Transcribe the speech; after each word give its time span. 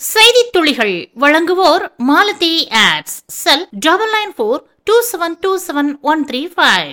செய்தித் 0.00 0.52
துளிகள் 0.52 0.92
வழங்குவோர் 1.20 1.84
Malathi 2.08 2.52
ads 2.80 3.16
cell 3.36 3.64
double 3.78 4.12
nine 4.12 4.32
four 4.36 4.60
two 4.84 4.96
seven 5.10 5.34
two 5.40 5.50
seven 5.66 5.90
one 6.02 6.22
three 6.24 6.42
five. 6.54 6.90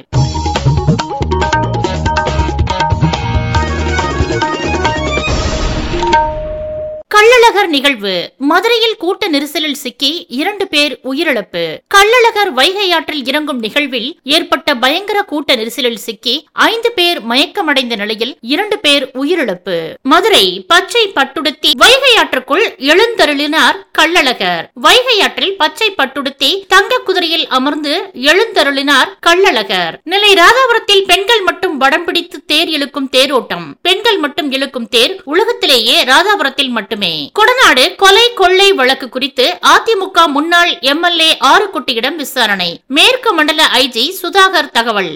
Kallazhagar 7.26 7.68
நிகழ்வு. 7.68 8.34
மதுரையில் 8.38 8.98
கூட்ட 8.98 9.28
நெரிசலில் 9.28 9.78
சிக்கி 9.84 10.26
இரண்டு 10.40 10.68
பேர் 10.68 11.00
உயிரிழப்பு. 11.12 11.64
கள்ளழகர் 11.94 12.52
வைகை 12.54 12.92
ஆற்றில் 12.92 13.26
இறங்கும் 13.26 13.60
நிகழ்வில் 13.60 14.20
ஏற்பட்ட 14.24 14.76
பயங்கர 14.76 15.22
கூட்ட 15.22 15.56
நெரிசலில் 15.56 16.02
சிக்கி 16.04 16.48
ஐந்து 16.54 16.92
பேர் 16.92 17.20
மயக்கமடைந்த 17.28 17.96
நிலையில் 17.96 18.38
இரண்டு 18.42 18.80
பேர் 18.80 19.06
உயிரிழப்பு. 19.22 19.78
மதுரை 20.02 20.66
பச்சை 20.68 21.12
பட்டுடுத்தி 21.16 21.72
வைகை 21.78 22.12
ஆற்றுக்குள் 22.18 22.66
எழுந்தருளினார் 22.92 23.80
கள்ளழகர். 24.00 24.68
வைகை 24.74 25.22
ஆற்றில் 25.22 25.58
பச்சை 25.58 25.94
பட்டுடுத்தி 25.98 26.52
தங்க 26.68 26.98
குதிரையில் 26.98 27.48
அமர்ந்து 27.48 27.96
எழுந்தருளினார் 28.14 29.12
கள்ளழகர். 29.28 29.98
நிலை 30.04 30.34
ராதாபுரத்தில் 30.34 31.06
பெண்கள் 31.06 31.42
மட்டும் 31.42 31.78
வடம் 31.78 32.06
பிடித்து 32.06 32.46
தேர் 32.46 32.68
இழுக்கும் 32.68 33.10
தேரோட்டம். 33.18 33.68
பெண்கள் 33.82 34.18
மட்டும் 34.18 34.34
இழுக்கும் 34.52 34.88
தேர் 34.88 35.22
உலகத்திலேயே 35.24 36.04
ராதாபுரத்தில் 36.04 36.70
மட்டுமே. 36.70 37.32
கொடநாடு 37.40 37.96
கொலை 37.96 38.34
கொள்ளை 38.34 38.74
வழக்கு 38.74 39.10
குறித்து 39.10 39.58
அதிமுக 39.68 40.28
முன்னாள் 40.28 40.80
எம்எல்ஏ 40.80 41.38
ஆறுகுட்டியிடம் 41.44 42.16
விசாரணை. 42.16 42.82
மேற்கு 42.88 43.34
மண்டல 43.34 43.68
ஐஜி 43.74 44.10
சுதாகர் 44.22 44.72
தகவல். 44.72 45.16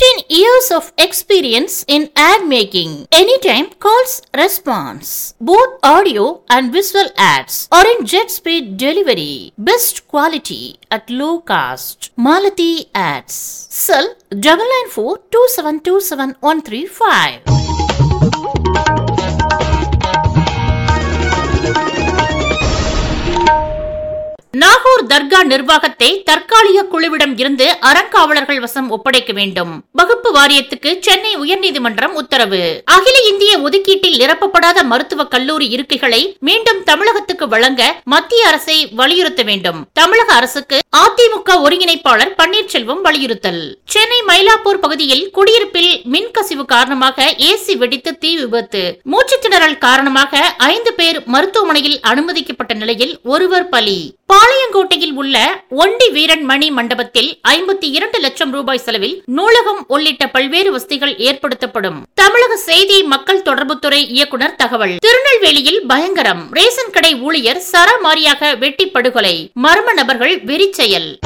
Fifteen 0.00 0.38
years 0.40 0.70
of 0.70 0.92
experience 0.96 1.84
in 1.86 2.08
ad 2.16 2.46
making. 2.48 3.06
Anytime 3.12 3.68
calls 3.84 4.22
response. 4.34 5.34
Both 5.38 5.78
audio 5.82 6.40
and 6.48 6.72
visual 6.72 7.10
ads 7.18 7.68
are 7.70 7.86
in 7.86 8.06
jet 8.06 8.30
speed 8.30 8.78
delivery. 8.78 9.52
Best 9.58 10.08
quality 10.08 10.78
at 10.90 11.10
low 11.10 11.40
cost. 11.40 12.12
Malati 12.16 12.86
ads. 12.94 13.34
Cell 13.34 14.14
double 14.30 14.70
nine 14.74 14.90
four 14.90 15.18
two 15.30 15.46
seven 15.48 15.80
two 15.80 16.00
seven 16.00 16.34
one 16.40 16.62
three 16.62 16.86
five. 16.86 17.59
Nagore 24.90 25.22
தர்கா 25.22 25.44
நிர்வாகத்தை 25.44 26.22
தற்காலிக 26.22 26.86
குழுவிடம் 26.92 27.32
இருந்து 27.36 27.76
அறங்காவலர்கள் 27.80 28.60
வசம் 28.60 28.90
ஒப்படைக்க 28.90 29.32
வேண்டும். 29.32 29.84
வகுப்பு 29.92 30.32
வாரியத்துக்கு 30.32 30.98
சென்னை 31.00 31.36
உயர்நீதிமன்றம் 31.36 32.12
உத்தரவு. 32.12 32.82
அகில 32.84 33.18
இந்திய 33.18 33.58
ஒதுக்கீட்டில் 33.58 34.18
நிரப்பப்படாத 34.18 34.82
மருத்துவக் 34.82 35.30
கல்லூரி 35.30 35.68
இருக்கைகளை 35.74 36.38
மீண்டும் 36.38 36.84
தமிழகத்துக்கு 36.84 37.48
வழங்க 37.48 38.00
மத்திய 38.04 38.46
அரசை 38.46 38.86
வலியுறுத்த 38.86 39.42
வேண்டும். 39.42 39.86
தமிழக 39.92 40.32
அரசுக்கு 40.32 40.78
அதிமுக 40.96 41.50
ஒருங்கிணைப்பாளர் 41.50 42.34
பன்னீர்செல்வம் 42.38 43.00
வலியுறுத்தல். 43.02 43.78
சென்னை 43.84 44.22
மயிலாப்பூர் 44.26 44.80
பகுதியில் 44.80 45.30
குடியிருப்பில் 45.30 46.00
மின்கசிவு 46.12 46.64
காரணமாக 46.64 47.34
ஏசி 47.38 47.76
வெடித்து 47.76 48.18
தீ 48.18 48.36
விபத்து. 48.36 49.00
மூச்சுத் 49.02 49.46
திணறல் 49.46 49.78
காரணமாக 49.78 50.54
ஐந்து 50.58 50.94
பேர் 50.94 51.22
மருத்துவமனையில் 51.24 52.00
அனுமதிக்கப்பட்ட 52.00 52.74
நிலையில் 52.74 53.18
ஒருவர் 53.22 53.68
பலி. 53.68 54.18
பாளையங்கோட்டையில் 54.30 55.12
உள்ள 55.12 55.64
ஒண்டி 55.68 56.08
வீரன் 56.08 56.44
மணி 56.44 56.70
மண்டபத்தில் 56.70 57.40
ஐம்பத்தி 57.48 57.86
இரண்டு 57.96 58.18
லட்சம் 58.20 58.52
ரூபாய் 58.52 58.78
செலவில் 58.78 59.22
நூலகம் 59.24 59.84
உள்ளிட்ட 59.88 60.26
பல்வேறு 60.26 60.70
வசதிகள் 60.70 61.16
ஏற்படுத்தப்படும். 61.16 61.98
தமிழக 62.14 62.56
செய்தி 62.56 63.02
மக்கள் 63.02 63.42
தொடர்புத்துறை 63.42 64.00
இயக்குனர் 64.08 64.56
தகவல். 64.56 64.96
திருநெல்வேலியில் 65.06 65.80
பயங்கரம். 65.86 66.48
ரேஷன் 66.50 66.90
கடை 66.90 67.14
ஊழியர் 67.14 67.62
சரமாரியாக 67.72 68.58
வெட்டி 68.58 68.86
படுகொலை 68.88 69.50
மர்ம 69.62 69.92
நபர்கள் 69.92 70.44
வெறிச்செயல். 70.44 71.18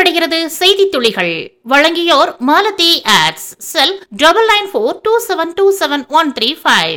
நிறைவடைகிறது 0.00 0.38
செய்தி 0.58 0.84
துளிகள் 0.92 1.32
வழங்கியோர் 1.70 2.30
Malathi 2.48 2.92
ads. 3.16 3.48
Cell 3.70 3.92
double 4.22 4.46
nine 4.50 4.68
four 4.70 4.96
two 5.06 5.14
seven 5.26 5.52
two 5.58 5.64
seven 5.80 6.04
one 6.18 6.30
three 6.36 6.48
five 6.60 6.94